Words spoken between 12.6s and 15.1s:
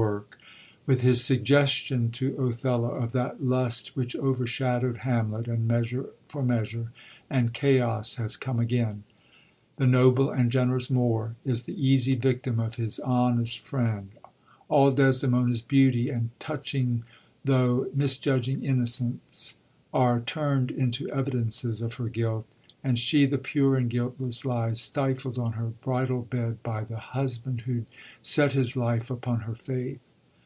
his honest friend; all